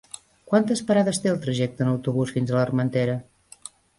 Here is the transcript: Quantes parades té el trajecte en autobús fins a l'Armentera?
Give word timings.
Quantes 0.51 0.79
parades 0.91 1.19
té 1.25 1.31
el 1.33 1.37
trajecte 1.43 1.85
en 1.85 1.91
autobús 1.91 2.33
fins 2.37 2.53
a 2.53 2.57
l'Armentera? 2.59 3.21